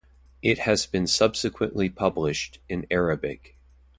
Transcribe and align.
It 0.41 0.57
has 0.57 0.87
been 0.87 1.05
subsequently 1.05 1.87
published 1.87 2.57
in 2.67 2.87
Arabic. 2.89 3.55